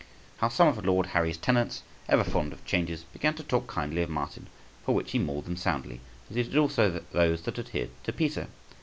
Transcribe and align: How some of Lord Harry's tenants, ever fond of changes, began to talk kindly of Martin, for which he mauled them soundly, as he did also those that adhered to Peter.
How 0.37 0.49
some 0.49 0.67
of 0.67 0.83
Lord 0.83 1.05
Harry's 1.13 1.37
tenants, 1.37 1.83
ever 2.09 2.23
fond 2.23 2.53
of 2.53 2.65
changes, 2.65 3.03
began 3.13 3.35
to 3.35 3.43
talk 3.43 3.67
kindly 3.67 4.01
of 4.01 4.09
Martin, 4.09 4.47
for 4.83 4.95
which 4.95 5.11
he 5.11 5.19
mauled 5.19 5.45
them 5.45 5.55
soundly, 5.57 6.01
as 6.27 6.35
he 6.35 6.41
did 6.41 6.57
also 6.57 7.03
those 7.11 7.43
that 7.43 7.59
adhered 7.59 7.91
to 8.05 8.11
Peter. 8.11 8.47